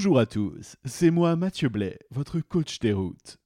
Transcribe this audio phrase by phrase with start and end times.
[0.00, 3.36] Bonjour à tous, c'est moi Mathieu Blais, votre coach des routes.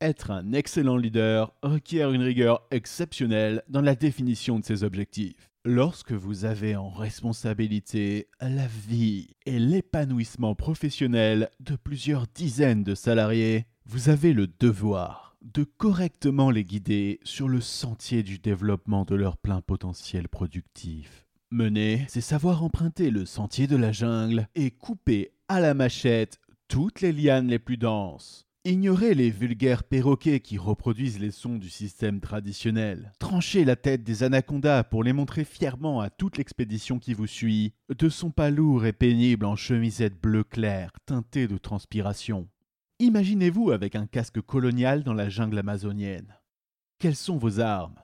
[0.00, 5.52] Être un excellent leader requiert une rigueur exceptionnelle dans la définition de ses objectifs.
[5.64, 13.66] Lorsque vous avez en responsabilité la vie et l'épanouissement professionnel de plusieurs dizaines de salariés,
[13.86, 19.36] vous avez le devoir de correctement les guider sur le sentier du développement de leur
[19.36, 21.24] plein potentiel productif.
[21.52, 27.00] Mener, c'est savoir emprunter le sentier de la jungle et couper à la machette toutes
[27.00, 28.46] les lianes les plus denses.
[28.64, 33.12] Ignorer les vulgaires perroquets qui reproduisent les sons du système traditionnel.
[33.18, 37.74] Trancher la tête des anacondas pour les montrer fièrement à toute l'expédition qui vous suit.
[37.94, 42.48] De son pas lourd et pénible en chemisette bleu clair teintée de transpiration.
[42.98, 46.34] Imaginez-vous avec un casque colonial dans la jungle amazonienne.
[46.98, 48.00] Quelles sont vos armes?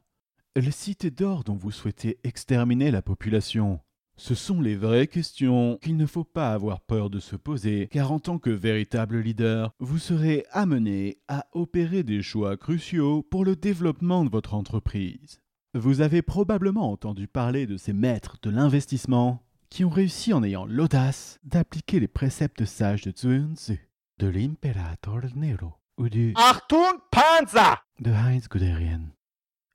[0.57, 3.81] Le cité d'or dont vous souhaitez exterminer la population
[4.21, 8.13] ce sont les vraies questions qu'il ne faut pas avoir peur de se poser, car
[8.13, 13.57] en tant que véritable leader, vous serez amené à opérer des choix cruciaux pour le
[13.57, 15.41] développement de votre entreprise.
[15.73, 20.67] Vous avez probablement entendu parler de ces maîtres de l'investissement qui ont réussi en ayant
[20.67, 23.79] l'audace d'appliquer les préceptes sages de Zunzi,
[24.19, 29.01] de l'Imperator Nero ou du Achtung Panzer de Heinz Guderian.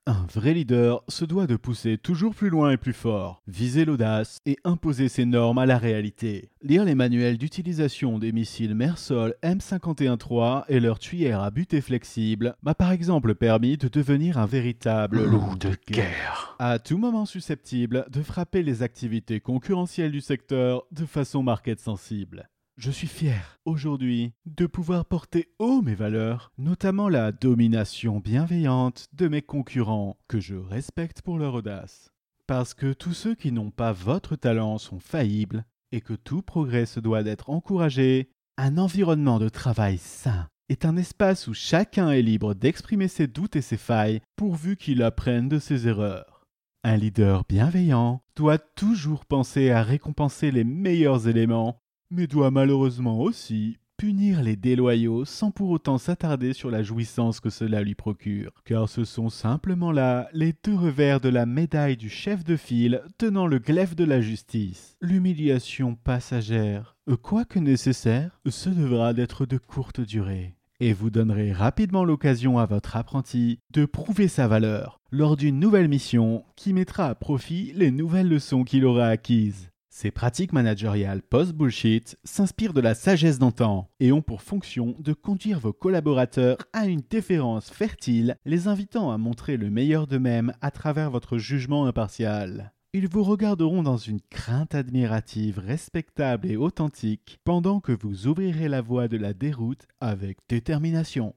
[0.08, 4.38] Un vrai leader se doit de pousser toujours plus loin et plus fort, viser l'audace
[4.46, 6.50] et imposer ses normes à la réalité.
[6.62, 12.76] Lire les manuels d'utilisation des missiles Mersol M513 et leur tuyère à butée flexible m'a
[12.76, 16.54] par exemple permis de devenir un véritable loup de guerre.
[16.60, 22.48] À tout moment susceptible de frapper les activités concurrentielles du secteur de façon market sensible.
[22.78, 29.28] Je suis fier aujourd'hui de pouvoir porter haut mes valeurs, notamment la domination bienveillante de
[29.28, 32.10] mes concurrents que je respecte pour leur audace.
[32.46, 36.84] Parce que tous ceux qui n'ont pas votre talent sont faillibles et que tout progrès
[36.84, 42.20] se doit d'être encouragé, un environnement de travail sain est un espace où chacun est
[42.20, 46.44] libre d'exprimer ses doutes et ses failles pourvu qu'il apprenne de ses erreurs.
[46.84, 51.80] Un leader bienveillant doit toujours penser à récompenser les meilleurs éléments
[52.10, 57.50] mais doit malheureusement aussi punir les déloyaux sans pour autant s'attarder sur la jouissance que
[57.50, 62.10] cela lui procure, car ce sont simplement là les deux revers de la médaille du
[62.10, 64.96] chef de file tenant le glaive de la justice.
[65.00, 70.54] L'humiliation passagère, quoique nécessaire, se devra d'être de courte durée.
[70.78, 75.88] Et vous donnerez rapidement l'occasion à votre apprenti de prouver sa valeur lors d'une nouvelle
[75.88, 79.70] mission qui mettra à profit les nouvelles leçons qu'il aura acquises.
[79.98, 85.58] Ces pratiques managériales post-bullshit s'inspirent de la sagesse d'antan et ont pour fonction de conduire
[85.58, 91.10] vos collaborateurs à une déférence fertile, les invitant à montrer le meilleur d'eux-mêmes à travers
[91.10, 92.74] votre jugement impartial.
[92.92, 98.82] Ils vous regarderont dans une crainte admirative, respectable et authentique, pendant que vous ouvrirez la
[98.82, 101.34] voie de la déroute avec détermination.